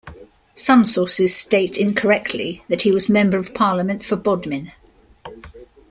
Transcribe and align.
Some 0.55 0.83
sources 0.83 1.35
state 1.35 1.77
incorrectly 1.77 2.63
that 2.69 2.81
he 2.81 2.91
was 2.91 3.07
Member 3.07 3.37
of 3.37 3.53
Parliament 3.53 4.03
for 4.03 4.15
Bodmin. 4.15 4.71